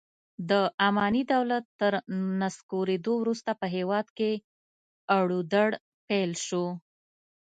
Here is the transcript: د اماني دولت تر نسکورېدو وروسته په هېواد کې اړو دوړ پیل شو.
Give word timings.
د 0.49 0.51
اماني 0.87 1.23
دولت 1.33 1.65
تر 1.79 1.93
نسکورېدو 2.41 3.13
وروسته 3.19 3.51
په 3.59 3.65
هېواد 3.75 4.07
کې 4.17 4.31
اړو 5.17 5.39
دوړ 5.51 5.69
پیل 6.07 6.31
شو. 6.45 6.65